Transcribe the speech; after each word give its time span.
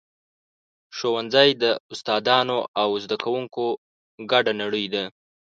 ښوونځی 0.97 1.49
د 1.63 1.63
استادانو 1.93 2.59
او 2.81 2.89
زده 3.03 3.17
کوونکو 3.23 3.65
ګډه 4.31 4.51
نړۍ 4.61 4.85
ده. 4.93 5.03